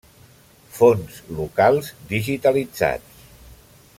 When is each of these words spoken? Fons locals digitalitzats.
Fons 0.77 1.19
locals 1.41 1.91
digitalitzats. 2.13 3.23